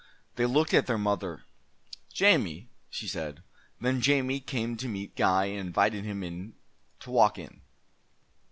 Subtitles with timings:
[0.35, 1.43] They looked at their mother.
[2.11, 3.43] "Jamie," she said.
[3.79, 6.55] Then Jamie came to meet Guy, and invited him
[7.01, 7.61] to walk in.